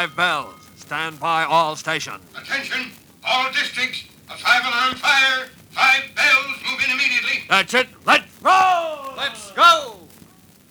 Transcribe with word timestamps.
five 0.00 0.16
bells. 0.16 0.54
Stand 0.76 1.20
by 1.20 1.44
all 1.44 1.76
stations. 1.76 2.22
Attention, 2.34 2.90
all 3.22 3.52
districts. 3.52 4.04
A 4.30 4.36
five 4.38 4.62
alarm 4.64 4.94
fire. 4.94 5.48
Five 5.72 6.04
bells. 6.16 6.56
Move 6.70 6.80
in 6.86 6.90
immediately. 6.90 7.44
That's 7.50 7.74
it. 7.74 7.86
Let's 8.06 8.24
roll! 8.40 9.12
Let's 9.14 9.50
go! 9.50 9.98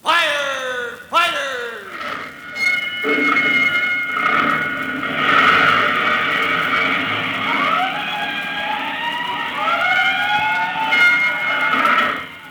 Fire 0.02 0.98
Fire! 1.12 1.36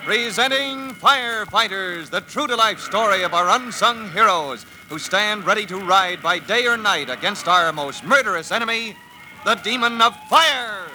Presenting 0.05 0.95
Firefighters, 0.95 2.09
the 2.11 2.21
true 2.21 2.47
to 2.47 2.55
life 2.55 2.79
story 2.79 3.25
of 3.25 3.35
our 3.35 3.49
unsung 3.49 4.11
heroes 4.13 4.65
who 4.89 4.99
stand 4.99 5.47
ready 5.47 5.67
to 5.67 5.79
ride 5.79 6.23
by 6.23 6.39
day 6.39 6.67
or 6.67 6.77
night 6.77 7.11
against 7.11 7.47
our 7.47 7.73
most 7.73 8.05
murderous 8.05 8.51
enemy, 8.51 8.97
the 9.45 9.55
demon 9.57 10.01
of 10.01 10.17
fire. 10.29 10.89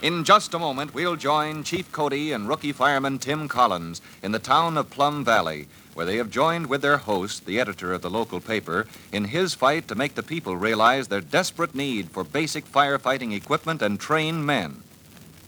In 0.00 0.22
just 0.22 0.54
a 0.54 0.58
moment, 0.60 0.94
we'll 0.94 1.16
join 1.16 1.64
Chief 1.64 1.90
Cody 1.90 2.30
and 2.32 2.48
rookie 2.48 2.72
fireman 2.72 3.18
Tim 3.18 3.48
Collins 3.48 4.00
in 4.22 4.30
the 4.30 4.38
town 4.38 4.78
of 4.78 4.90
Plum 4.90 5.24
Valley, 5.24 5.66
where 5.94 6.06
they 6.06 6.18
have 6.18 6.30
joined 6.30 6.68
with 6.68 6.82
their 6.82 6.98
host, 6.98 7.46
the 7.46 7.58
editor 7.58 7.92
of 7.92 8.02
the 8.02 8.10
local 8.10 8.40
paper, 8.40 8.86
in 9.10 9.24
his 9.24 9.54
fight 9.54 9.88
to 9.88 9.96
make 9.96 10.14
the 10.14 10.22
people 10.22 10.56
realize 10.56 11.08
their 11.08 11.20
desperate 11.20 11.74
need 11.74 12.10
for 12.10 12.22
basic 12.22 12.64
firefighting 12.70 13.34
equipment 13.34 13.82
and 13.82 13.98
trained 13.98 14.46
men. 14.46 14.84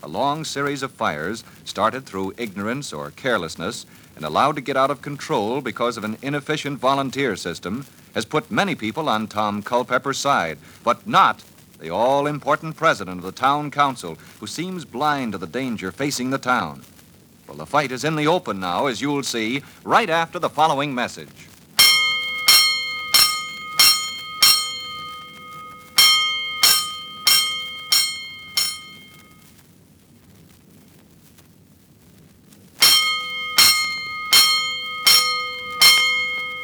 A 0.02 0.08
long 0.08 0.44
series 0.44 0.82
of 0.82 0.92
fires, 0.92 1.44
started 1.64 2.06
through 2.06 2.32
ignorance 2.38 2.92
or 2.92 3.10
carelessness 3.10 3.84
and 4.16 4.24
allowed 4.24 4.56
to 4.56 4.62
get 4.62 4.76
out 4.76 4.90
of 4.90 5.02
control 5.02 5.60
because 5.60 5.98
of 5.98 6.04
an 6.04 6.16
inefficient 6.22 6.78
volunteer 6.78 7.36
system, 7.36 7.84
has 8.14 8.24
put 8.24 8.50
many 8.50 8.74
people 8.74 9.08
on 9.08 9.26
Tom 9.26 9.62
Culpepper's 9.62 10.18
side, 10.18 10.58
but 10.82 11.06
not 11.06 11.42
the 11.78 11.90
all 11.90 12.26
important 12.26 12.76
president 12.76 13.18
of 13.18 13.24
the 13.24 13.32
town 13.32 13.70
council, 13.70 14.16
who 14.38 14.46
seems 14.46 14.84
blind 14.84 15.32
to 15.32 15.38
the 15.38 15.46
danger 15.46 15.92
facing 15.92 16.30
the 16.30 16.38
town. 16.38 16.82
Well, 17.46 17.56
the 17.56 17.66
fight 17.66 17.92
is 17.92 18.04
in 18.04 18.16
the 18.16 18.26
open 18.26 18.58
now, 18.58 18.86
as 18.86 19.02
you'll 19.02 19.22
see, 19.22 19.62
right 19.84 20.08
after 20.08 20.38
the 20.38 20.48
following 20.48 20.94
message. 20.94 21.49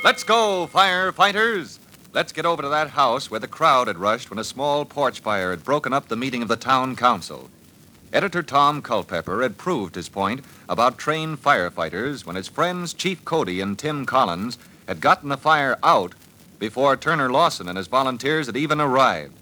Let's 0.06 0.22
go, 0.22 0.70
firefighters! 0.72 1.80
Let's 2.12 2.30
get 2.30 2.46
over 2.46 2.62
to 2.62 2.68
that 2.68 2.90
house 2.90 3.28
where 3.28 3.40
the 3.40 3.48
crowd 3.48 3.88
had 3.88 3.98
rushed 3.98 4.30
when 4.30 4.38
a 4.38 4.44
small 4.44 4.84
porch 4.84 5.18
fire 5.18 5.50
had 5.50 5.64
broken 5.64 5.92
up 5.92 6.06
the 6.06 6.16
meeting 6.16 6.42
of 6.42 6.48
the 6.48 6.54
town 6.54 6.94
council. 6.94 7.50
Editor 8.12 8.44
Tom 8.44 8.82
Culpepper 8.82 9.42
had 9.42 9.58
proved 9.58 9.96
his 9.96 10.08
point 10.08 10.44
about 10.68 10.96
trained 10.96 11.42
firefighters 11.42 12.24
when 12.24 12.36
his 12.36 12.46
friends 12.46 12.94
Chief 12.94 13.24
Cody 13.24 13.60
and 13.60 13.76
Tim 13.76 14.06
Collins 14.06 14.58
had 14.86 15.00
gotten 15.00 15.28
the 15.28 15.36
fire 15.36 15.76
out 15.82 16.14
before 16.60 16.96
Turner 16.96 17.28
Lawson 17.28 17.66
and 17.66 17.76
his 17.76 17.88
volunteers 17.88 18.46
had 18.46 18.56
even 18.56 18.80
arrived. 18.80 19.34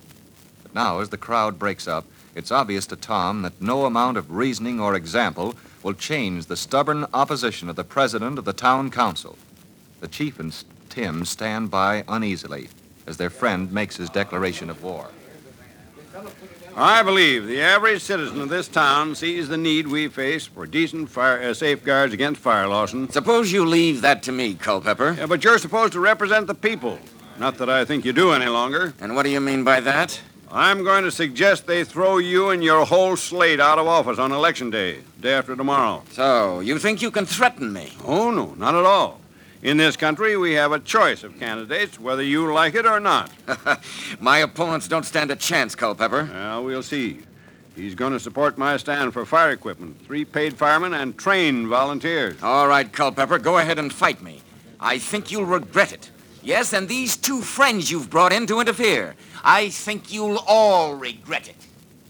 But 0.63 0.75
now, 0.75 1.01
as 1.01 1.11
the 1.11 1.19
crowd 1.19 1.59
breaks 1.59 1.87
up, 1.87 2.07
it's 2.35 2.51
obvious 2.51 2.87
to 2.87 2.97
Tom 2.97 3.43
that 3.43 3.61
no 3.61 3.85
amount 3.85 4.17
of 4.17 4.31
reasoning 4.31 4.81
or 4.81 4.95
example 4.95 5.57
will 5.83 5.93
change 5.93 6.47
the 6.47 6.57
stubborn 6.57 7.05
opposition 7.13 7.69
of 7.69 7.77
the 7.77 7.85
president 7.85 8.39
of 8.39 8.47
the 8.47 8.55
town 8.55 8.91
council. 8.91 9.37
The 10.05 10.09
chief 10.09 10.39
and 10.39 10.55
Tim 10.91 11.25
stand 11.25 11.71
by 11.71 12.05
uneasily 12.07 12.69
as 13.07 13.17
their 13.17 13.31
friend 13.31 13.73
makes 13.73 13.97
his 13.97 14.11
declaration 14.11 14.69
of 14.69 14.83
war. 14.83 15.09
I 16.77 17.03
believe 17.03 17.47
the 17.47 17.63
average 17.63 18.03
citizen 18.03 18.43
of 18.43 18.51
this 18.51 18.69
town 18.69 19.15
sees 19.15 19.49
the 19.49 19.57
need 19.57 19.89
we 19.89 20.09
face 20.09 20.45
for 20.45 20.67
decent 20.67 21.09
fire 21.09 21.41
uh, 21.41 21.55
safeguards 21.55 22.13
against 22.13 22.39
fire, 22.39 22.69
Lawson. 22.69 23.09
Suppose 23.09 23.51
you 23.51 23.65
leave 23.65 24.03
that 24.03 24.23
to 24.25 24.33
me, 24.33 24.53
Culpepper. 24.53 25.13
Yeah, 25.13 25.25
but 25.25 25.43
you're 25.43 25.57
supposed 25.57 25.95
to 25.95 26.01
represent 26.01 26.49
the 26.49 26.55
people. 26.55 26.99
Not 27.39 27.57
that 27.57 27.71
I 27.71 27.87
think 27.87 28.05
you 28.05 28.13
do 28.13 28.33
any 28.33 28.49
longer. 28.49 28.93
And 29.01 29.17
what 29.17 29.23
do 29.23 29.31
you 29.31 29.41
mean 29.41 29.65
by 29.65 29.81
that? 29.81 30.21
I'm 30.51 30.85
going 30.85 31.05
to 31.05 31.11
suggest 31.11 31.67
they 31.67 31.83
throw 31.83 32.19
you 32.19 32.51
and 32.51 32.63
your 32.63 32.85
whole 32.85 33.17
slate 33.17 33.59
out 33.59 33.79
of 33.79 33.87
office 33.87 34.19
on 34.19 34.33
election 34.33 34.69
day, 34.69 34.99
day 35.19 35.33
after 35.33 35.57
tomorrow. 35.57 36.03
So, 36.11 36.61
you 36.61 36.79
think 36.79 37.01
you 37.01 37.11
can 37.11 37.25
threaten 37.25 37.73
me? 37.73 37.95
Oh, 38.05 38.31
no, 38.31 38.53
not 38.59 38.75
at 38.75 38.85
all. 38.85 39.24
In 39.65 39.79
this 39.79 39.97
country, 39.97 40.37
we 40.37 40.53
have 40.53 40.73
a 40.73 40.79
choice 40.79 41.25
of 41.25 41.41
candidates, 41.41 41.99
whether 41.99 42.23
you 42.23 42.53
like 42.53 42.75
it 42.75 42.85
or 42.85 43.01
not. 43.01 43.33
my 44.21 44.41
opponents 44.41 44.89
don't 44.89 45.07
stand 45.07 45.31
a 45.31 45.37
chance, 45.37 45.75
Culpepper. 45.75 46.29
Well, 46.31 46.65
we'll 46.65 46.83
see. 46.83 47.21
He's 47.75 47.95
going 47.95 48.13
to 48.13 48.21
support 48.21 48.59
my 48.59 48.77
stand 48.77 49.15
for 49.15 49.25
fire 49.25 49.53
equipment, 49.53 50.05
three 50.05 50.27
paid 50.27 50.59
firemen, 50.59 50.93
and 50.93 51.17
trained 51.17 51.69
volunteers. 51.69 52.43
All 52.43 52.69
right, 52.69 52.93
Culpepper, 52.93 53.39
go 53.39 53.57
ahead 53.57 53.79
and 53.79 53.91
fight 53.91 54.23
me. 54.23 54.43
I 54.79 54.99
think 54.99 55.33
you'll 55.33 55.47
regret 55.47 55.95
it. 55.95 56.11
Yes, 56.43 56.75
and 56.75 56.87
these 56.87 57.17
two 57.17 57.41
friends 57.41 57.91
you've 57.91 58.11
brought 58.11 58.35
in 58.35 58.47
to 58.49 58.61
interfere. 58.61 59.15
I 59.43 59.71
think 59.71 60.13
you'll 60.13 60.45
all 60.47 60.95
regret 60.95 61.49
it. 61.49 61.57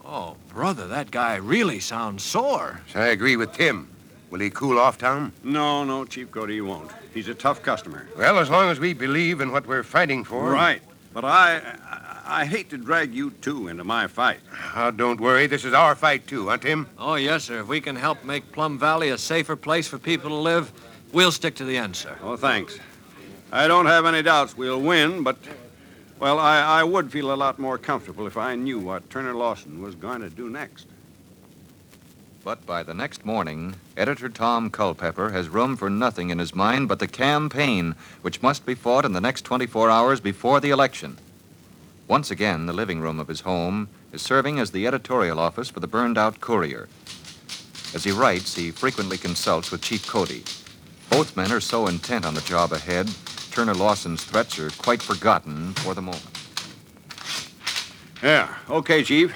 Oh, 0.05 0.37
brother, 0.49 0.89
that 0.89 1.13
guy 1.13 1.37
really 1.37 1.79
sounds 1.79 2.25
sore. 2.25 2.81
I 2.97 3.07
agree 3.07 3.37
with 3.37 3.53
Tim. 3.53 3.94
Will 4.31 4.41
he 4.41 4.51
cool 4.51 4.79
off, 4.79 4.99
Tom? 4.99 5.33
No, 5.45 5.85
no, 5.85 6.05
Chief 6.05 6.31
Cody, 6.31 6.55
he 6.55 6.61
won't. 6.61 6.91
He's 7.13 7.29
a 7.29 7.35
tough 7.35 7.63
customer. 7.63 8.09
Well, 8.17 8.39
as 8.39 8.51
long 8.51 8.71
as 8.71 8.81
we 8.81 8.93
believe 8.93 9.41
in 9.41 9.53
what 9.53 9.67
we're 9.67 9.85
fighting 9.85 10.25
for. 10.25 10.51
Right. 10.51 10.83
But 11.13 11.25
I, 11.25 11.61
I, 11.89 12.41
I 12.41 12.45
hate 12.45 12.71
to 12.71 12.77
drag 12.77 13.15
you 13.15 13.31
two 13.31 13.69
into 13.69 13.85
my 13.85 14.09
fight. 14.09 14.41
Oh, 14.75 14.91
don't 14.91 15.21
worry. 15.21 15.47
This 15.47 15.65
is 15.65 15.73
our 15.73 15.95
fight, 15.95 16.27
too, 16.27 16.49
huh, 16.49 16.57
Tim? 16.57 16.89
Oh, 16.99 17.15
yes, 17.15 17.45
sir. 17.45 17.61
If 17.61 17.69
we 17.69 17.81
can 17.81 17.95
help 17.95 18.25
make 18.25 18.51
Plum 18.51 18.79
Valley 18.79 19.11
a 19.11 19.19
safer 19.19 19.55
place 19.55 19.87
for 19.87 19.99
people 19.99 20.31
to 20.31 20.37
live, 20.37 20.73
we'll 21.13 21.31
stick 21.31 21.55
to 21.57 21.65
the 21.65 21.77
end, 21.77 21.95
sir. 21.95 22.19
Oh, 22.21 22.37
thanks. 22.37 22.81
I 23.53 23.69
don't 23.69 23.87
have 23.87 24.07
any 24.07 24.23
doubts 24.23 24.57
we'll 24.57 24.81
win, 24.81 25.23
but, 25.23 25.37
well, 26.19 26.41
I, 26.41 26.81
I 26.81 26.83
would 26.83 27.13
feel 27.13 27.33
a 27.33 27.37
lot 27.37 27.61
more 27.61 27.79
comfortable 27.79 28.27
if 28.27 28.37
I 28.37 28.57
knew 28.57 28.81
what 28.81 29.09
Turner 29.11 29.35
Lawson 29.35 29.81
was 29.81 29.95
going 29.95 30.23
to 30.23 30.31
do 30.31 30.51
next. 30.51 30.89
But 32.45 32.67
by 32.67 32.83
the 32.83 32.93
next 32.93 33.25
morning, 33.25 33.77
editor 33.97 34.29
Tom 34.29 34.69
Culpepper 34.69 35.31
has 35.31 35.49
room 35.49 35.79
for 35.79 35.89
nothing 35.89 36.29
in 36.29 36.39
his 36.39 36.55
mind 36.55 36.89
but 36.89 36.99
the 36.99 37.09
campaign 37.09 37.95
which 38.21 38.43
must 38.43 38.67
be 38.67 38.75
fought 38.75 39.07
in 39.07 39.15
the 39.15 39.21
next 39.21 39.47
24 39.47 39.89
hours 39.89 40.21
before 40.21 40.61
the 40.61 40.69
election. 40.69 41.17
Once 42.07 42.31
again, 42.31 42.67
the 42.67 42.75
living 42.75 43.01
room 43.01 43.19
of 43.19 43.29
his 43.29 43.41
home 43.41 43.89
is 44.13 44.21
serving 44.21 44.59
as 44.59 44.73
the 44.73 44.87
editorial 44.87 45.39
office 45.39 45.71
for 45.71 45.81
the 45.81 45.87
burned 45.87 46.19
out 46.19 46.43
Courier. 46.43 46.87
As 47.95 48.05
he 48.05 48.11
writes, 48.11 48.55
he 48.55 48.71
frequently 48.71 49.17
consults 49.17 49.71
with 49.71 49.81
Chief 49.81 50.07
Cody. 50.07 50.45
Both 51.09 51.39
men 51.39 51.51
are 51.51 51.61
so 51.61 51.87
intent 51.87 52.27
on 52.27 52.35
the 52.35 52.43
job 52.43 52.73
ahead, 52.73 53.09
Turner 53.53 53.75
Lawson's 53.75 54.23
threats 54.23 54.59
are 54.59 54.69
quite 54.71 55.01
forgotten 55.01 55.73
for 55.75 55.95
the 55.95 56.03
moment. 56.03 56.29
Yeah, 58.23 58.55
okay, 58.69 59.03
Chief. 59.03 59.35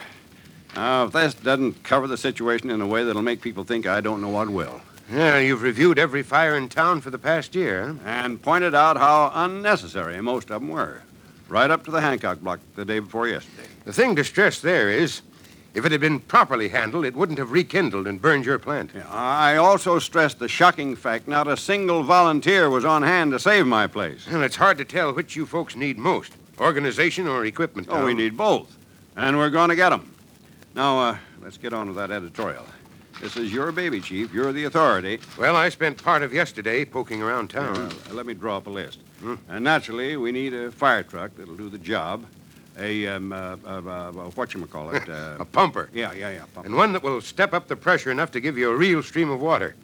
Now, 0.79 1.07
if 1.07 1.13
this 1.13 1.35
doesn't 1.35 1.83
cover 1.83 2.07
the 2.07 2.17
situation 2.17 2.71
in 2.71 2.81
a 2.81 2.87
way 2.87 3.03
that'll 3.03 3.21
make 3.21 3.41
people 3.41 3.65
think 3.65 3.85
I 3.85 4.01
don't 4.01 4.23
know 4.23 4.29
what 4.29 4.49
will. 4.49 4.81
Yeah, 5.13 5.41
you've 5.41 5.63
reviewed 5.63 5.99
every 5.99 6.23
fire 6.23 6.57
in 6.57 6.69
town 6.69 7.01
for 7.01 7.11
the 7.11 7.19
past 7.19 7.57
year. 7.57 7.97
And 8.05 8.41
pointed 8.41 8.77
out 8.77 8.97
how 8.97 9.33
unnecessary 9.35 10.21
most 10.21 10.51
of 10.51 10.61
them 10.61 10.69
were. 10.69 11.03
Right 11.49 11.69
up 11.69 11.85
to 11.87 11.91
the 11.91 12.01
Hancock 12.01 12.41
block 12.43 12.61
the 12.77 12.85
day 12.85 13.01
before 13.01 13.27
yesterday. 13.27 13.67
The 13.87 13.93
thing 13.93 14.15
to 14.15 14.23
stress 14.23 14.61
there 14.61 14.89
is 14.89 15.23
if 15.75 15.85
it 15.85 15.91
had 15.91 16.01
been 16.01 16.21
properly 16.21 16.69
handled, 16.69 17.05
it 17.05 17.17
wouldn't 17.17 17.41
have 17.41 17.51
rekindled 17.51 18.07
and 18.07 18.23
burned 18.23 18.47
your 18.47 18.61
plant. 18.61 18.93
Yeah, 18.95 19.09
I 19.11 19.57
also 19.57 19.99
stressed 19.99 20.39
the 20.39 20.47
shocking 20.47 20.95
fact 20.95 21.27
not 21.27 21.49
a 21.49 21.57
single 21.57 22.05
volunteer 22.05 22.71
was 22.71 22.85
on 22.85 23.03
hand 23.03 23.33
to 23.33 23.41
save 23.41 23.67
my 23.67 23.89
place. 23.89 24.29
Well, 24.31 24.45
it's 24.45 24.55
hard 24.55 24.79
to 24.79 24.85
tell 24.85 25.13
which 25.13 25.35
you 25.35 25.45
folks 25.45 25.75
need 25.75 25.99
most 25.99 26.35
organization 26.61 27.27
or 27.27 27.45
equipment. 27.45 27.89
Oh, 27.91 28.05
we 28.05 28.15
need 28.15 28.37
both. 28.37 28.77
And 29.17 29.39
we're 29.39 29.51
going 29.51 29.71
to 29.71 29.77
get 29.77 29.91
them. 29.91 30.15
Now, 30.79 31.01
uh, 31.01 31.19
let's 31.43 31.57
get 31.57 31.73
on 31.73 31.89
with 31.89 31.97
that 31.97 32.13
editorial. 32.13 32.65
This 33.21 33.37
is 33.37 33.53
your 33.53 33.73
baby, 33.73 34.01
Chief. 34.01 34.33
You're 34.33 34.53
the 34.53 34.63
authority. 34.67 35.19
Well, 35.37 35.57
I 35.57 35.71
spent 35.71 36.01
part 36.01 36.23
of 36.23 36.33
yesterday 36.33 36.85
poking 36.85 37.21
around 37.21 37.49
town. 37.51 37.77
Uh, 37.77 38.15
let 38.15 38.27
me 38.27 38.33
draw 38.33 38.59
up 38.59 38.69
a 38.69 38.71
list. 38.71 39.01
Hmm? 39.19 39.35
And 39.49 39.65
naturally, 39.65 40.17
we 40.17 40.31
need 40.31 40.55
a 40.55 40.71
fire 40.71 41.03
truck 41.03 41.35
that'll 41.37 41.57
do 41.57 41.69
the 41.69 41.79
job. 41.79 42.27
A, 42.79 43.09
um, 43.09 43.33
uh, 43.33 43.57
uh, 43.67 43.71
uh, 43.71 44.13
whatchamacallit? 44.37 45.09
Uh, 45.09 45.43
a 45.43 45.45
pumper. 45.45 45.91
Yeah, 45.93 46.13
yeah, 46.13 46.31
yeah. 46.31 46.45
Pumper. 46.55 46.69
And 46.69 46.77
one 46.77 46.93
that 46.93 47.03
will 47.03 47.21
step 47.23 47.55
up 47.55 47.67
the 47.67 47.75
pressure 47.75 48.13
enough 48.13 48.31
to 48.31 48.41
give 48.41 48.57
you 48.57 48.71
a 48.71 48.77
real 48.77 49.03
stream 49.03 49.31
of 49.31 49.41
water. 49.41 49.75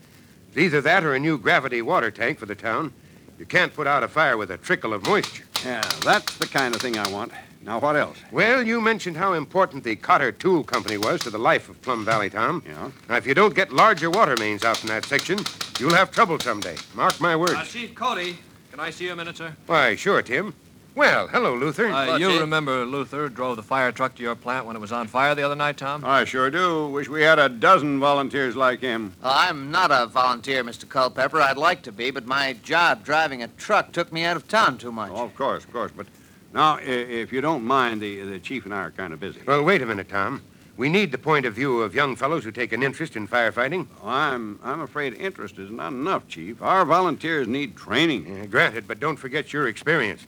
It's 0.50 0.58
either 0.58 0.81
that 0.82 1.02
or 1.02 1.14
a 1.14 1.19
new 1.19 1.38
gravity 1.38 1.82
water 1.82 2.12
tank 2.12 2.38
for 2.38 2.47
the 2.47 2.55
town. 2.55 2.93
You 3.40 3.47
can't 3.47 3.75
put 3.75 3.88
out 3.88 4.05
a 4.05 4.08
fire 4.08 4.37
with 4.37 4.52
a 4.52 4.58
trickle 4.58 4.94
of 4.94 5.05
moisture. 5.08 5.43
Yeah, 5.64 5.82
that's 6.05 6.37
the 6.38 6.47
kind 6.47 6.73
of 6.73 6.81
thing 6.81 6.97
I 6.97 7.08
want. 7.08 7.32
Now, 7.64 7.78
what 7.78 7.96
else? 7.96 8.19
Well, 8.31 8.62
you 8.62 8.78
mentioned 8.78 9.16
how 9.16 9.32
important 9.32 9.84
the 9.84 9.96
Cotter 9.96 10.32
Tool 10.32 10.62
Company 10.64 10.99
was 10.99 11.22
to 11.22 11.31
the 11.31 11.38
life 11.38 11.70
of 11.70 11.81
Plum 11.81 12.05
Valley, 12.05 12.28
Tom. 12.28 12.62
Yeah? 12.66 12.90
Now, 13.08 13.16
if 13.16 13.26
you 13.26 13.32
don't 13.32 13.55
get 13.55 13.72
larger 13.72 14.11
water 14.11 14.37
mains 14.38 14.64
out 14.64 14.82
in 14.82 14.88
that 14.88 15.06
section, 15.06 15.38
you'll 15.81 15.94
have 15.94 16.11
trouble 16.11 16.38
someday. 16.38 16.76
Mark 16.94 17.19
my 17.22 17.34
words. 17.34 17.55
Uh, 17.55 17.64
Chief 17.64 17.94
Cody, 17.94 18.37
can 18.70 18.81
I 18.81 18.90
see 18.90 19.06
you 19.06 19.12
a 19.12 19.16
minute, 19.16 19.38
sir? 19.38 19.56
Why, 19.66 19.96
sure, 19.96 20.20
Tim. 20.20 20.55
Well, 20.94 21.26
hello, 21.26 21.56
Luther. 21.56 21.88
Uh, 21.88 22.19
you 22.19 22.38
remember 22.38 22.84
Luther 22.84 23.28
drove 23.31 23.56
the 23.56 23.62
fire 23.62 23.90
truck 23.90 24.14
to 24.16 24.22
your 24.22 24.37
plant 24.37 24.66
when 24.66 24.76
it 24.76 24.78
was 24.78 24.93
on 24.93 25.08
fire 25.08 25.34
the 25.34 25.43
other 25.43 25.56
night, 25.56 25.78
Tom? 25.78 26.05
I 26.05 26.25
sure 26.25 26.50
do. 26.50 26.88
Wish 26.88 27.08
we 27.08 27.22
had 27.22 27.38
a 27.38 27.49
dozen 27.49 27.99
volunteers 27.99 28.55
like 28.55 28.81
him. 28.81 29.14
I'm 29.22 29.70
not 29.72 29.90
a 29.90 30.06
volunteer, 30.06 30.62
Mr. 30.62 30.88
Culpepper. 30.88 31.40
I'd 31.40 31.56
like 31.56 31.82
to 31.84 31.93
be, 31.93 32.11
but 32.12 32.26
my 32.26 32.52
job 32.52 33.05
driving 33.05 33.43
a 33.43 33.49
truck 33.49 33.90
took 33.90 34.12
me 34.12 34.22
out 34.22 34.37
of 34.37 34.46
town 34.46 34.78
too 34.78 34.93
much. 34.93 35.11
Oh, 35.12 35.25
of 35.25 35.34
course, 35.34 35.64
of 35.64 35.72
course. 35.72 35.90
But 35.96 36.06
now, 36.55 36.79
if 36.81 37.33
you 37.33 37.41
don't 37.41 37.65
mind, 37.65 38.01
the, 38.01 38.23
the 38.23 38.39
chief 38.39 38.65
and 38.65 38.73
I 38.73 38.79
are 38.79 38.91
kind 38.93 39.12
of 39.12 39.19
busy. 39.19 39.41
Well, 39.45 39.65
wait 39.65 39.83
a 39.83 39.87
minute, 39.87 40.09
Tom. 40.09 40.41
We 40.77 40.89
need 40.89 41.12
the 41.12 41.19
point 41.19 41.47
of 41.47 41.55
view 41.55 41.83
of 41.83 41.95
young 41.95 42.17
fellows 42.17 42.45
who 42.45 42.53
take 42.53 42.73
an 42.73 42.83
interest 42.83 43.17
in 43.17 43.29
firefighting. 43.29 43.87
I'm, 44.05 44.59
I'm 44.62 44.81
afraid 44.81 45.15
interest 45.15 45.59
is 45.59 45.71
not 45.71 45.93
enough, 45.93 46.27
Chief. 46.29 46.62
Our 46.62 46.85
volunteers 46.85 47.47
need 47.47 47.77
training. 47.77 48.27
Yeah, 48.27 48.47
granted, 48.47 48.89
but 48.89 48.99
don't 49.01 49.17
forget 49.17 49.53
your 49.53 49.69
experience. 49.69 50.27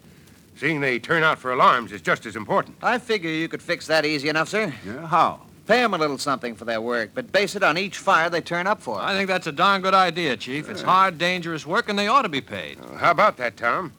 Seeing 0.57 0.81
they 0.81 0.99
turn 0.99 1.23
out 1.23 1.39
for 1.39 1.53
alarms 1.53 1.93
is 1.93 2.01
just 2.01 2.27
as 2.27 2.35
important. 2.35 2.77
I 2.83 2.99
figure 2.99 3.31
you 3.31 3.49
could 3.49 3.63
fix 3.63 3.87
that 3.87 4.05
easy 4.05 4.29
enough, 4.29 4.49
sir. 4.49 4.73
Yeah, 4.85 5.07
how? 5.07 5.43
Pay 5.67 5.81
them 5.81 5.95
a 5.95 5.99
little 5.99 6.19
something 6.19 6.55
for 6.55 6.65
their 6.65 6.81
work, 6.81 7.11
but 7.13 7.33
base 7.33 7.57
it 7.57 7.65
on 7.65 7.77
each 7.77 7.99
fire 7.99 8.31
they 8.31 8.41
turn 8.41 8.69
up 8.69 8.81
for. 8.81 9.01
I 9.01 9.15
think 9.15 9.27
that's 9.27 9.49
a 9.49 9.53
darn 9.53 9.83
good 9.83 9.95
idea, 9.95 10.37
Chief. 10.37 10.71
It's 10.71 10.83
hard, 10.83 11.19
dangerous 11.19 11.67
work, 11.67 11.89
and 11.89 11.99
they 11.99 12.07
ought 12.07 12.23
to 12.23 12.29
be 12.29 12.41
paid. 12.41 12.79
Uh, 12.79 12.97
how 12.97 13.11
about 13.11 13.37
that, 13.39 13.57
Tom? 13.57 13.93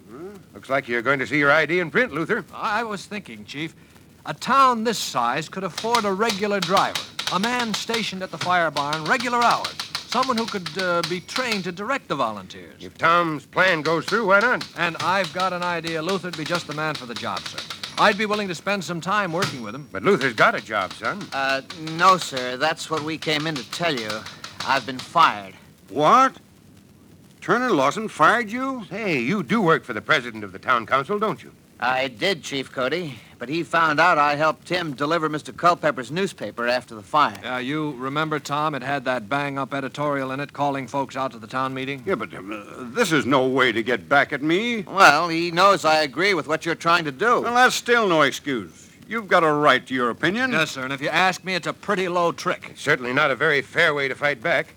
Looks 0.57 0.71
like 0.71 0.88
you're 0.88 1.04
going 1.04 1.19
to 1.19 1.27
see 1.27 1.38
your 1.38 1.51
ID 1.51 1.81
in 1.81 1.92
print, 1.92 2.12
Luther. 2.12 2.44
I 2.51 2.83
was 2.83 3.06
thinking, 3.06 3.45
Chief, 3.45 3.75
a 4.25 4.33
town 4.33 4.86
this 4.86 4.98
size 4.98 5.50
could 5.50 5.63
afford 5.63 6.04
a 6.04 6.12
regular 6.12 6.59
driver, 6.59 7.00
a 7.31 7.38
man 7.39 7.75
stationed 7.75 8.24
at 8.24 8.31
the 8.31 8.39
fire 8.39 8.71
barn, 8.71 9.04
regular 9.04 9.38
hours, 9.38 9.75
someone 10.07 10.36
who 10.36 10.48
could 10.48 10.68
uh, 10.80 11.04
be 11.07 11.19
trained 11.19 11.63
to 11.65 11.71
direct 11.71 12.07
the 12.07 12.15
volunteers. 12.15 12.74
If 12.83 12.98
Tom's 12.98 13.45
plan 13.45 13.83
goes 13.83 14.06
through, 14.06 14.25
why 14.25 14.39
not? 14.39 14.68
And 14.80 14.98
I've 15.01 15.31
got 15.31 15.54
an 15.54 15.62
idea 15.62 16.01
Luther'd 16.01 16.36
be 16.36 16.44
just 16.44 16.65
the 16.65 16.74
man 16.74 16.95
for 16.95 17.06
the 17.06 17.13
job, 17.13 17.39
sir. 17.42 17.59
I'd 18.00 18.18
be 18.18 18.25
willing 18.25 18.48
to 18.48 18.56
spend 18.56 18.83
some 18.83 19.00
time 19.00 19.33
working 19.33 19.62
with 19.62 19.75
him. 19.75 19.88
But 19.92 20.01
Luther's 20.01 20.33
got 20.33 20.56
a 20.56 20.59
job, 20.59 20.92
son. 20.94 21.24
Uh, 21.33 21.62
no, 21.98 22.18
sir. 22.18 22.57
That's 22.57 22.89
what 22.89 23.04
we 23.04 23.19
came 23.19 23.45
in 23.45 23.54
to 23.54 23.71
tell 23.74 23.94
you. 23.94 24.09
I've 24.65 24.88
been 24.88 24.98
fired. 24.98 25.54
What? 25.89 26.36
Turner 27.47 27.71
Lawson 27.71 28.09
fired 28.09 28.51
you? 28.51 28.81
Hey, 28.89 29.19
you 29.19 29.41
do 29.41 29.61
work 29.61 29.85
for 29.85 29.94
the 29.94 30.01
president 30.01 30.44
of 30.44 30.51
the 30.51 30.59
town 30.59 30.85
council, 30.85 31.17
don't 31.17 31.41
you? 31.41 31.53
I 31.79 32.09
did, 32.09 32.44
Chief 32.44 32.69
Cody, 32.69 33.19
but 33.39 33.47
he 33.47 33.63
found 33.63 34.01
out 34.01 34.17
I 34.17 34.35
helped 34.35 34.67
him 34.67 34.94
deliver 34.94 35.29
Mr. 35.29 35.55
Culpepper's 35.55 36.11
newspaper 36.11 36.67
after 36.67 36.94
the 36.94 37.01
fire. 37.01 37.39
Uh, 37.45 37.59
you 37.59 37.91
remember, 37.94 38.38
Tom, 38.38 38.75
it 38.75 38.81
had 38.81 39.05
that 39.05 39.29
bang 39.29 39.57
up 39.57 39.73
editorial 39.73 40.33
in 40.33 40.41
it 40.41 40.51
calling 40.51 40.88
folks 40.88 41.15
out 41.15 41.31
to 41.31 41.39
the 41.39 41.47
town 41.47 41.73
meeting? 41.73 42.03
Yeah, 42.05 42.15
but 42.15 42.33
um, 42.33 42.51
uh, 42.51 42.83
this 42.94 43.13
is 43.13 43.25
no 43.25 43.47
way 43.47 43.71
to 43.71 43.81
get 43.81 44.09
back 44.09 44.33
at 44.33 44.41
me. 44.41 44.81
Well, 44.81 45.29
he 45.29 45.49
knows 45.49 45.85
I 45.85 46.01
agree 46.01 46.33
with 46.33 46.49
what 46.49 46.65
you're 46.65 46.75
trying 46.75 47.05
to 47.05 47.13
do. 47.13 47.44
Well, 47.44 47.53
that's 47.53 47.75
still 47.75 48.09
no 48.09 48.23
excuse. 48.23 48.89
You've 49.07 49.29
got 49.29 49.45
a 49.45 49.51
right 49.53 49.88
to 49.88 49.94
your 49.94 50.09
opinion. 50.09 50.51
Yes, 50.51 50.71
sir, 50.71 50.83
and 50.83 50.91
if 50.91 50.99
you 50.99 51.07
ask 51.07 51.45
me, 51.45 51.55
it's 51.55 51.65
a 51.65 51.71
pretty 51.71 52.09
low 52.09 52.33
trick. 52.33 52.73
Certainly 52.75 53.13
not 53.13 53.31
a 53.31 53.35
very 53.35 53.61
fair 53.61 53.94
way 53.94 54.09
to 54.09 54.15
fight 54.15 54.44
back. 54.44 54.73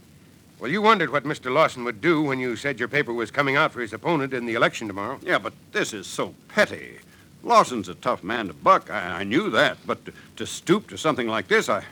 Well, 0.60 0.70
you 0.70 0.82
wondered 0.82 1.10
what 1.10 1.24
Mr. 1.24 1.50
Lawson 1.50 1.84
would 1.84 2.02
do 2.02 2.20
when 2.20 2.38
you 2.38 2.54
said 2.54 2.78
your 2.78 2.88
paper 2.88 3.14
was 3.14 3.30
coming 3.30 3.56
out 3.56 3.72
for 3.72 3.80
his 3.80 3.94
opponent 3.94 4.34
in 4.34 4.44
the 4.44 4.54
election 4.54 4.88
tomorrow. 4.88 5.18
Yeah, 5.22 5.38
but 5.38 5.54
this 5.72 5.94
is 5.94 6.06
so 6.06 6.34
petty. 6.48 6.98
Lawson's 7.42 7.88
a 7.88 7.94
tough 7.94 8.22
man 8.22 8.48
to 8.48 8.52
buck. 8.52 8.90
I, 8.90 9.20
I 9.20 9.24
knew 9.24 9.48
that. 9.50 9.78
But 9.86 10.04
to, 10.04 10.12
to 10.36 10.46
stoop 10.46 10.88
to 10.88 10.98
something 10.98 11.26
like 11.26 11.48
this, 11.48 11.70
I. 11.70 11.82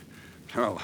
Well, 0.54 0.82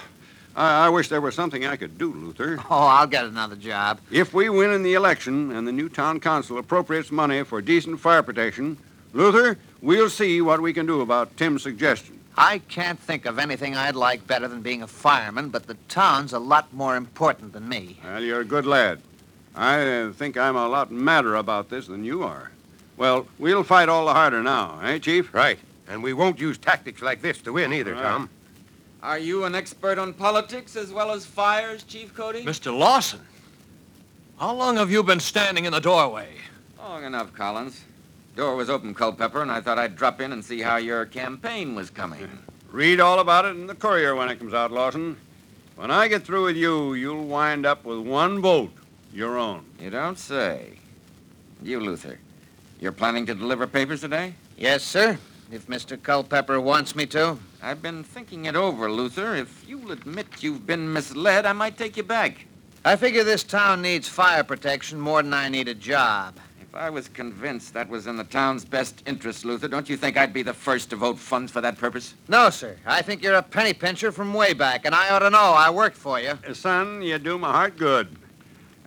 I, 0.56 0.86
I 0.86 0.88
wish 0.88 1.10
there 1.10 1.20
was 1.20 1.34
something 1.34 1.66
I 1.66 1.76
could 1.76 1.98
do, 1.98 2.10
Luther. 2.10 2.58
Oh, 2.70 2.86
I'll 2.86 3.06
get 3.06 3.26
another 3.26 3.56
job. 3.56 4.00
If 4.10 4.32
we 4.32 4.48
win 4.48 4.70
in 4.70 4.82
the 4.82 4.94
election 4.94 5.52
and 5.52 5.68
the 5.68 5.72
new 5.72 5.90
town 5.90 6.20
council 6.20 6.56
appropriates 6.56 7.10
money 7.12 7.42
for 7.44 7.60
decent 7.60 8.00
fire 8.00 8.22
protection, 8.22 8.78
Luther, 9.12 9.58
we'll 9.82 10.08
see 10.08 10.40
what 10.40 10.62
we 10.62 10.72
can 10.72 10.86
do 10.86 11.02
about 11.02 11.36
Tim's 11.36 11.62
suggestion. 11.62 12.18
I 12.36 12.58
can't 12.58 12.98
think 12.98 13.26
of 13.26 13.38
anything 13.38 13.76
I'd 13.76 13.94
like 13.94 14.26
better 14.26 14.48
than 14.48 14.60
being 14.60 14.82
a 14.82 14.86
fireman, 14.86 15.50
but 15.50 15.66
the 15.66 15.76
town's 15.88 16.32
a 16.32 16.38
lot 16.38 16.72
more 16.72 16.96
important 16.96 17.52
than 17.52 17.68
me. 17.68 17.98
Well, 18.02 18.22
you're 18.22 18.40
a 18.40 18.44
good 18.44 18.66
lad. 18.66 19.00
I 19.54 20.10
think 20.16 20.36
I'm 20.36 20.56
a 20.56 20.66
lot 20.66 20.90
madder 20.90 21.36
about 21.36 21.70
this 21.70 21.86
than 21.86 22.04
you 22.04 22.24
are. 22.24 22.50
Well, 22.96 23.26
we'll 23.38 23.62
fight 23.62 23.88
all 23.88 24.06
the 24.06 24.12
harder 24.14 24.42
now, 24.42 24.80
eh, 24.82 24.98
Chief? 24.98 25.32
Right. 25.32 25.58
And 25.88 26.02
we 26.02 26.12
won't 26.12 26.40
use 26.40 26.58
tactics 26.58 27.02
like 27.02 27.22
this 27.22 27.40
to 27.42 27.52
win 27.52 27.72
either, 27.72 27.94
Right. 27.94 28.02
Tom. 28.02 28.30
Are 29.02 29.18
you 29.18 29.44
an 29.44 29.54
expert 29.54 29.98
on 29.98 30.14
politics 30.14 30.76
as 30.76 30.90
well 30.90 31.12
as 31.12 31.26
fires, 31.26 31.82
Chief 31.84 32.14
Cody? 32.14 32.42
Mr. 32.44 32.76
Lawson, 32.76 33.20
how 34.38 34.54
long 34.54 34.76
have 34.76 34.90
you 34.90 35.02
been 35.02 35.20
standing 35.20 35.66
in 35.66 35.72
the 35.72 35.80
doorway? 35.80 36.28
Long 36.78 37.04
enough, 37.04 37.32
Collins. 37.34 37.82
Door 38.34 38.56
was 38.56 38.68
open, 38.68 38.94
Culpepper, 38.94 39.42
and 39.42 39.50
I 39.50 39.60
thought 39.60 39.78
I'd 39.78 39.94
drop 39.94 40.20
in 40.20 40.32
and 40.32 40.44
see 40.44 40.60
how 40.60 40.76
your 40.76 41.06
campaign 41.06 41.76
was 41.76 41.88
coming. 41.88 42.28
Read 42.72 42.98
all 42.98 43.20
about 43.20 43.44
it 43.44 43.50
in 43.50 43.68
the 43.68 43.76
Courier 43.76 44.16
when 44.16 44.28
it 44.28 44.40
comes 44.40 44.52
out, 44.52 44.72
Lawson. 44.72 45.16
When 45.76 45.92
I 45.92 46.08
get 46.08 46.24
through 46.24 46.46
with 46.46 46.56
you, 46.56 46.94
you'll 46.94 47.26
wind 47.26 47.64
up 47.64 47.84
with 47.84 48.00
one 48.00 48.40
vote, 48.40 48.72
your 49.12 49.38
own. 49.38 49.64
You 49.78 49.90
don't 49.90 50.18
say. 50.18 50.72
You, 51.62 51.78
Luther, 51.78 52.18
you're 52.80 52.90
planning 52.90 53.24
to 53.26 53.34
deliver 53.36 53.68
papers 53.68 54.00
today? 54.00 54.34
Yes, 54.58 54.82
sir. 54.82 55.16
If 55.52 55.68
Mr. 55.68 56.00
Culpepper 56.00 56.60
wants 56.60 56.96
me 56.96 57.06
to. 57.06 57.38
I've 57.62 57.82
been 57.82 58.02
thinking 58.02 58.46
it 58.46 58.56
over, 58.56 58.90
Luther. 58.90 59.36
If 59.36 59.64
you'll 59.68 59.92
admit 59.92 60.42
you've 60.42 60.66
been 60.66 60.92
misled, 60.92 61.46
I 61.46 61.52
might 61.52 61.78
take 61.78 61.96
you 61.96 62.02
back. 62.02 62.46
I 62.84 62.96
figure 62.96 63.22
this 63.22 63.44
town 63.44 63.80
needs 63.80 64.08
fire 64.08 64.42
protection 64.42 64.98
more 64.98 65.22
than 65.22 65.32
I 65.32 65.48
need 65.48 65.68
a 65.68 65.74
job. 65.74 66.34
If 66.74 66.80
I 66.80 66.90
was 66.90 67.06
convinced 67.06 67.72
that 67.74 67.88
was 67.88 68.08
in 68.08 68.16
the 68.16 68.24
town's 68.24 68.64
best 68.64 69.04
interest, 69.06 69.44
Luther, 69.44 69.68
don't 69.68 69.88
you 69.88 69.96
think 69.96 70.16
I'd 70.16 70.32
be 70.32 70.42
the 70.42 70.52
first 70.52 70.90
to 70.90 70.96
vote 70.96 71.20
funds 71.20 71.52
for 71.52 71.60
that 71.60 71.78
purpose? 71.78 72.14
No, 72.26 72.50
sir. 72.50 72.76
I 72.84 73.00
think 73.00 73.22
you're 73.22 73.36
a 73.36 73.42
penny 73.42 73.72
pincher 73.72 74.10
from 74.10 74.34
way 74.34 74.54
back, 74.54 74.84
and 74.84 74.92
I 74.92 75.10
ought 75.10 75.20
to 75.20 75.30
know. 75.30 75.38
I 75.38 75.70
worked 75.70 75.96
for 75.96 76.18
you. 76.18 76.30
Uh, 76.30 76.52
Son, 76.52 77.00
you 77.00 77.16
do 77.20 77.38
my 77.38 77.52
heart 77.52 77.76
good. 77.76 78.08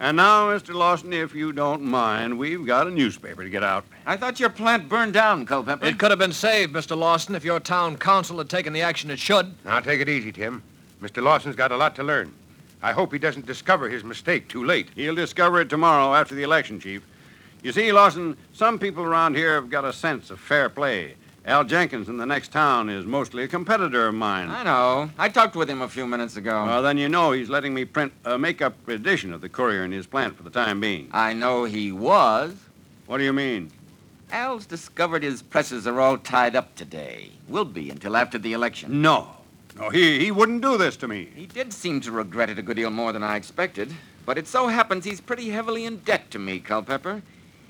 And 0.02 0.18
now, 0.18 0.50
Mr. 0.50 0.74
Lawson, 0.74 1.14
if 1.14 1.34
you 1.34 1.54
don't 1.54 1.82
mind, 1.82 2.38
we've 2.38 2.66
got 2.66 2.88
a 2.88 2.92
newspaper 2.92 3.42
to 3.42 3.50
get 3.50 3.64
out. 3.64 3.86
I 4.06 4.18
thought 4.18 4.38
your 4.38 4.50
plant 4.50 4.90
burned 4.90 5.14
down, 5.14 5.46
Culpepper. 5.46 5.86
It 5.86 5.98
could 5.98 6.12
have 6.12 6.20
been 6.20 6.34
saved, 6.34 6.74
Mr. 6.74 6.98
Lawson, 6.98 7.36
if 7.36 7.46
your 7.46 7.62
town 7.62 7.96
council 7.96 8.38
had 8.40 8.50
taken 8.50 8.74
the 8.74 8.82
action 8.82 9.10
it 9.12 9.18
should. 9.18 9.56
Now, 9.64 9.80
take 9.80 10.02
it 10.02 10.10
easy, 10.10 10.34
Tim. 10.34 10.62
Mr. 11.02 11.24
Lawson's 11.24 11.56
got 11.56 11.72
a 11.72 11.78
lot 11.78 11.96
to 11.96 12.04
learn. 12.04 12.34
I 12.82 12.92
hope 12.92 13.14
he 13.14 13.18
doesn't 13.18 13.46
discover 13.46 13.88
his 13.88 14.04
mistake 14.04 14.50
too 14.50 14.66
late. 14.66 14.90
He'll 14.94 15.16
discover 15.16 15.62
it 15.62 15.70
tomorrow 15.70 16.14
after 16.14 16.36
the 16.36 16.44
election, 16.44 16.82
Chief. 16.82 17.02
You 17.64 17.72
see, 17.72 17.92
Lawson, 17.92 18.38
some 18.54 18.80
people 18.80 19.04
around 19.04 19.36
here 19.36 19.56
have 19.56 19.70
got 19.70 19.84
a 19.84 19.92
sense 19.92 20.30
of 20.30 20.40
fair 20.40 20.70
play. 20.70 21.16
Al 21.46 21.64
Jenkins 21.64 22.10
in 22.10 22.18
the 22.18 22.26
next 22.26 22.52
town 22.52 22.90
is 22.90 23.06
mostly 23.06 23.44
a 23.44 23.48
competitor 23.48 24.08
of 24.08 24.14
mine. 24.14 24.50
I 24.50 24.64
know. 24.64 25.10
I 25.18 25.30
talked 25.30 25.56
with 25.56 25.70
him 25.70 25.82
a 25.82 25.88
few 25.88 26.06
minutes 26.06 26.36
ago. 26.36 26.66
Well, 26.66 26.82
then 26.82 26.98
you 26.98 27.08
know 27.08 27.32
he's 27.32 27.50
letting 27.50 27.74
me 27.74 27.86
print 27.86 28.12
a 28.26 28.38
make-up 28.38 28.88
edition 28.90 29.34
of 29.34 29.42
the 29.42 29.48
Courier 29.48 29.86
in 29.86 29.92
his 29.92 30.06
plant 30.06 30.36
for 30.36 30.44
the 30.44 30.50
time 30.50 30.82
being. 30.82 31.10
I 31.14 31.34
know 31.34 31.64
he 31.64 31.92
was. 31.94 32.54
What 33.06 33.20
do 33.20 33.24
you 33.24 33.32
mean? 33.32 33.72
Al's 34.30 34.66
discovered 34.66 35.24
his 35.24 35.42
presses 35.42 35.88
are 35.88 36.02
all 36.02 36.18
tied 36.18 36.56
up 36.56 36.76
today. 36.76 37.32
Will 37.48 37.66
be 37.66 37.90
until 37.90 38.18
after 38.18 38.38
the 38.38 38.52
election. 38.52 39.02
No. 39.02 39.30
No, 39.80 39.90
he, 39.90 40.20
he 40.20 40.32
wouldn't 40.32 40.62
do 40.62 40.78
this 40.78 40.98
to 40.98 41.08
me. 41.08 41.30
He 41.34 41.46
did 41.46 41.72
seem 41.72 42.02
to 42.02 42.12
regret 42.12 42.50
it 42.50 42.60
a 42.60 42.62
good 42.62 42.76
deal 42.76 42.90
more 42.90 43.14
than 43.14 43.24
I 43.24 43.38
expected. 43.38 43.94
But 44.26 44.38
it 44.38 44.48
so 44.48 44.68
happens 44.68 45.06
he's 45.06 45.22
pretty 45.22 45.50
heavily 45.50 45.86
in 45.86 46.00
debt 46.00 46.30
to 46.32 46.40
me, 46.40 46.60
Culpepper. 46.60 47.22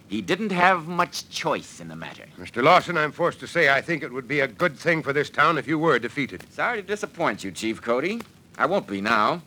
He 0.07 0.21
didn't 0.21 0.51
have 0.51 0.87
much 0.87 1.29
choice 1.29 1.81
in 1.81 1.89
the 1.89 1.95
matter. 1.95 2.23
Mr. 2.39 2.63
Lawson, 2.63 2.97
I'm 2.97 3.11
forced 3.11 3.39
to 3.41 3.47
say 3.47 3.69
I 3.69 3.81
think 3.81 4.03
it 4.03 4.11
would 4.11 4.27
be 4.27 4.39
a 4.39 4.47
good 4.47 4.77
thing 4.77 5.03
for 5.03 5.11
this 5.11 5.29
town 5.29 5.57
if 5.57 5.67
you 5.67 5.77
were 5.77 5.99
defeated. 5.99 6.45
Sorry 6.51 6.81
to 6.81 6.87
disappoint 6.87 7.43
you, 7.43 7.51
Chief 7.51 7.81
Cody. 7.81 8.21
I 8.57 8.65
won't 8.65 8.87
be 8.87 9.01
now. 9.01 9.41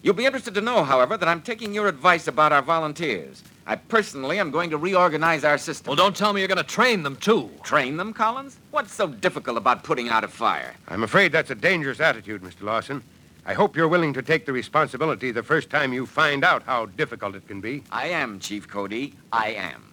You'll 0.00 0.14
be 0.14 0.26
interested 0.26 0.54
to 0.54 0.60
know, 0.60 0.82
however, 0.82 1.16
that 1.16 1.28
I'm 1.28 1.42
taking 1.42 1.72
your 1.74 1.86
advice 1.86 2.26
about 2.26 2.52
our 2.52 2.62
volunteers. 2.62 3.42
I 3.66 3.76
personally 3.76 4.40
am 4.40 4.50
going 4.50 4.70
to 4.70 4.76
reorganize 4.76 5.44
our 5.44 5.58
system. 5.58 5.90
Well, 5.90 5.96
don't 5.96 6.16
tell 6.16 6.32
me 6.32 6.40
you're 6.40 6.48
going 6.48 6.58
to 6.58 6.64
train 6.64 7.04
them, 7.04 7.14
too. 7.16 7.50
Train 7.62 7.96
them, 7.96 8.12
Collins? 8.12 8.58
What's 8.72 8.92
so 8.92 9.06
difficult 9.06 9.56
about 9.56 9.84
putting 9.84 10.08
out 10.08 10.24
a 10.24 10.28
fire? 10.28 10.74
I'm 10.88 11.04
afraid 11.04 11.30
that's 11.30 11.50
a 11.50 11.54
dangerous 11.54 12.00
attitude, 12.00 12.42
Mr. 12.42 12.62
Lawson. 12.62 13.04
I 13.44 13.54
hope 13.54 13.76
you're 13.76 13.88
willing 13.88 14.12
to 14.14 14.22
take 14.22 14.46
the 14.46 14.52
responsibility 14.52 15.32
the 15.32 15.42
first 15.42 15.68
time 15.68 15.92
you 15.92 16.06
find 16.06 16.44
out 16.44 16.62
how 16.62 16.86
difficult 16.86 17.34
it 17.34 17.46
can 17.48 17.60
be. 17.60 17.82
I 17.90 18.08
am, 18.08 18.38
Chief 18.38 18.68
Cody. 18.68 19.14
I 19.32 19.48
am. 19.50 19.92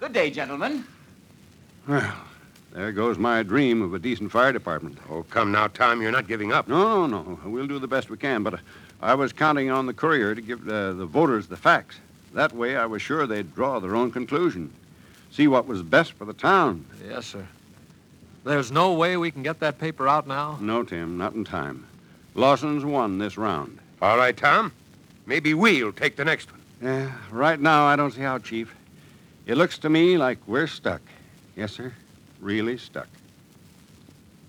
Good 0.00 0.14
day, 0.14 0.30
gentlemen. 0.30 0.84
Well, 1.86 2.14
there 2.72 2.92
goes 2.92 3.18
my 3.18 3.42
dream 3.42 3.82
of 3.82 3.92
a 3.92 3.98
decent 3.98 4.32
fire 4.32 4.52
department. 4.52 4.96
Oh, 5.10 5.24
come 5.24 5.52
now, 5.52 5.66
Tom. 5.66 6.00
You're 6.00 6.12
not 6.12 6.26
giving 6.28 6.52
up. 6.52 6.66
No, 6.66 7.06
no, 7.06 7.22
no. 7.22 7.38
We'll 7.44 7.66
do 7.66 7.78
the 7.78 7.86
best 7.86 8.08
we 8.08 8.16
can, 8.16 8.42
but 8.42 8.54
uh, 8.54 8.58
I 9.02 9.14
was 9.14 9.34
counting 9.34 9.70
on 9.70 9.84
the 9.84 9.92
Courier 9.92 10.34
to 10.34 10.40
give 10.40 10.66
uh, 10.66 10.92
the 10.94 11.04
voters 11.04 11.48
the 11.48 11.56
facts. 11.58 11.98
That 12.32 12.54
way, 12.54 12.76
I 12.76 12.86
was 12.86 13.02
sure 13.02 13.26
they'd 13.26 13.54
draw 13.54 13.80
their 13.80 13.94
own 13.94 14.10
conclusion. 14.10 14.72
see 15.30 15.46
what 15.46 15.66
was 15.66 15.82
best 15.82 16.12
for 16.12 16.24
the 16.24 16.32
town. 16.32 16.86
Yes, 17.06 17.26
sir. 17.26 17.46
There's 18.44 18.72
no 18.72 18.94
way 18.94 19.18
we 19.18 19.30
can 19.30 19.42
get 19.42 19.60
that 19.60 19.78
paper 19.78 20.08
out 20.08 20.26
now? 20.26 20.56
No, 20.60 20.82
Tim, 20.82 21.18
not 21.18 21.34
in 21.34 21.44
time. 21.44 21.86
Lawson's 22.34 22.84
won 22.84 23.18
this 23.18 23.36
round. 23.36 23.78
All 24.00 24.16
right, 24.16 24.36
Tom. 24.36 24.72
Maybe 25.26 25.54
we'll 25.54 25.92
take 25.92 26.16
the 26.16 26.24
next 26.24 26.50
one. 26.50 26.60
Yeah, 26.82 27.12
right 27.30 27.60
now 27.60 27.84
I 27.84 27.96
don't 27.96 28.10
see 28.12 28.22
how, 28.22 28.38
Chief. 28.38 28.74
It 29.46 29.56
looks 29.56 29.78
to 29.78 29.88
me 29.88 30.16
like 30.16 30.38
we're 30.46 30.66
stuck. 30.66 31.02
Yes, 31.56 31.72
sir. 31.72 31.92
Really 32.40 32.78
stuck. 32.78 33.08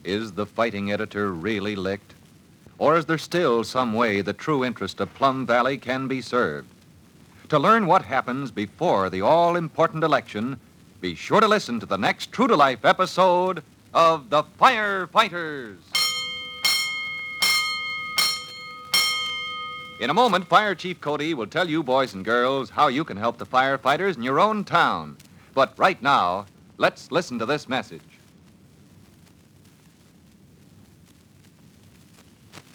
Is 0.03 0.31
the 0.31 0.45
fighting 0.45 0.91
editor 0.91 1.31
really 1.31 1.75
licked? 1.75 2.13
Or 2.77 2.97
is 2.97 3.05
there 3.05 3.17
still 3.17 3.63
some 3.63 3.93
way 3.93 4.21
the 4.21 4.33
true 4.33 4.65
interest 4.65 4.99
of 4.99 5.13
Plum 5.13 5.45
Valley 5.45 5.77
can 5.77 6.07
be 6.07 6.21
served? 6.21 6.67
To 7.49 7.59
learn 7.59 7.85
what 7.85 8.03
happens 8.03 8.49
before 8.49 9.09
the 9.09 9.21
all 9.21 9.55
important 9.55 10.03
election, 10.03 10.59
be 10.99 11.13
sure 11.15 11.39
to 11.39 11.47
listen 11.47 11.79
to 11.79 11.85
the 11.85 11.97
next 11.97 12.31
True 12.31 12.47
to 12.47 12.55
Life 12.55 12.83
episode 12.83 13.61
of 13.93 14.29
The 14.29 14.43
Firefighters. 14.59 15.92
In 20.03 20.09
a 20.09 20.13
moment, 20.13 20.49
Fire 20.49 20.75
Chief 20.75 20.99
Cody 20.99 21.33
will 21.33 21.47
tell 21.47 21.69
you, 21.69 21.81
boys 21.81 22.13
and 22.13 22.25
girls, 22.25 22.71
how 22.71 22.89
you 22.89 23.05
can 23.05 23.15
help 23.15 23.37
the 23.37 23.45
firefighters 23.45 24.17
in 24.17 24.21
your 24.21 24.37
own 24.37 24.65
town. 24.65 25.15
But 25.53 25.71
right 25.79 26.01
now, 26.03 26.45
let's 26.77 27.09
listen 27.09 27.39
to 27.39 27.45
this 27.45 27.69
message. 27.69 28.01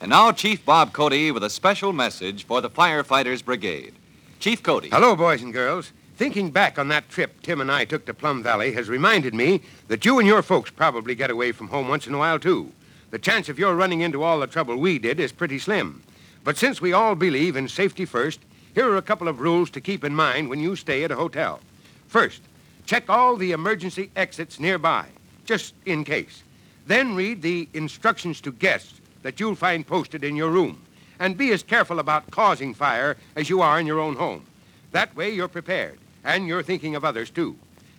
And 0.00 0.08
now, 0.08 0.32
Chief 0.32 0.64
Bob 0.64 0.94
Cody 0.94 1.30
with 1.30 1.44
a 1.44 1.50
special 1.50 1.92
message 1.92 2.46
for 2.46 2.62
the 2.62 2.70
Firefighters 2.70 3.44
Brigade. 3.44 3.92
Chief 4.40 4.62
Cody. 4.62 4.88
Hello, 4.88 5.14
boys 5.14 5.42
and 5.42 5.52
girls. 5.52 5.92
Thinking 6.16 6.50
back 6.50 6.78
on 6.78 6.88
that 6.88 7.10
trip 7.10 7.42
Tim 7.42 7.60
and 7.60 7.70
I 7.70 7.84
took 7.84 8.06
to 8.06 8.14
Plum 8.14 8.42
Valley 8.42 8.72
has 8.72 8.88
reminded 8.88 9.34
me 9.34 9.60
that 9.88 10.06
you 10.06 10.18
and 10.18 10.26
your 10.26 10.40
folks 10.40 10.70
probably 10.70 11.14
get 11.14 11.30
away 11.30 11.52
from 11.52 11.68
home 11.68 11.88
once 11.88 12.06
in 12.06 12.14
a 12.14 12.18
while, 12.18 12.38
too. 12.38 12.72
The 13.10 13.18
chance 13.18 13.50
of 13.50 13.58
your 13.58 13.76
running 13.76 14.00
into 14.00 14.22
all 14.22 14.40
the 14.40 14.46
trouble 14.46 14.78
we 14.78 14.98
did 14.98 15.20
is 15.20 15.30
pretty 15.30 15.58
slim. 15.58 16.02
But 16.44 16.56
since 16.56 16.80
we 16.80 16.92
all 16.92 17.14
believe 17.14 17.56
in 17.56 17.68
safety 17.68 18.04
first, 18.04 18.40
here 18.74 18.88
are 18.90 18.96
a 18.96 19.02
couple 19.02 19.28
of 19.28 19.40
rules 19.40 19.70
to 19.70 19.80
keep 19.80 20.04
in 20.04 20.14
mind 20.14 20.48
when 20.48 20.60
you 20.60 20.76
stay 20.76 21.04
at 21.04 21.10
a 21.10 21.16
hotel. 21.16 21.60
First, 22.06 22.42
check 22.86 23.10
all 23.10 23.36
the 23.36 23.52
emergency 23.52 24.10
exits 24.16 24.60
nearby, 24.60 25.06
just 25.44 25.74
in 25.84 26.04
case. 26.04 26.42
Then 26.86 27.14
read 27.14 27.42
the 27.42 27.68
instructions 27.74 28.40
to 28.42 28.52
guests 28.52 29.00
that 29.22 29.40
you'll 29.40 29.54
find 29.54 29.86
posted 29.86 30.24
in 30.24 30.36
your 30.36 30.50
room. 30.50 30.80
And 31.20 31.36
be 31.36 31.50
as 31.50 31.64
careful 31.64 31.98
about 31.98 32.30
causing 32.30 32.72
fire 32.72 33.16
as 33.34 33.50
you 33.50 33.60
are 33.60 33.80
in 33.80 33.86
your 33.86 33.98
own 33.98 34.14
home. 34.14 34.46
That 34.92 35.14
way 35.16 35.30
you're 35.30 35.48
prepared, 35.48 35.98
and 36.24 36.46
you're 36.46 36.62
thinking 36.62 36.94
of 36.94 37.04
others, 37.04 37.28
too. 37.28 37.56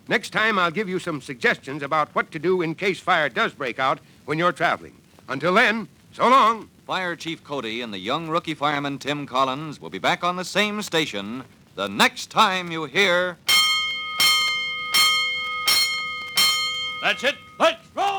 Next 0.08 0.31
time, 0.31 0.58
I'll 0.58 0.72
give 0.72 0.89
you 0.89 0.98
some 0.98 1.22
suggestions 1.22 1.84
about 1.84 2.15
what 2.15 2.31
to 2.31 2.39
do 2.39 2.62
in 2.62 2.74
case 2.74 3.00
fire 3.00 3.29
does 3.29 3.53
break 3.53 3.77
out 3.77 4.00
when 4.25 4.39
you're 4.39 4.53
traveling. 4.53 4.96
Until 5.27 5.53
then, 5.53 5.88
so 6.13 6.29
long. 6.29 6.69
Fire 6.89 7.15
Chief 7.15 7.43
Cody 7.43 7.81
and 7.81 7.93
the 7.93 8.00
young 8.00 8.29
rookie 8.29 8.55
fireman 8.55 8.98
Tim 8.98 9.27
Collins 9.27 9.79
will 9.79 9.91
be 9.91 10.00
back 10.00 10.24
on 10.24 10.38
the 10.38 10.43
same 10.43 10.81
station 10.81 11.43
the 11.75 11.88
next 11.88 12.31
time 12.31 12.72
you 12.72 12.86
hear. 12.86 13.38
That's 17.03 17.24
it. 17.24 17.36
Let's 17.60 17.86
roll! 17.96 18.18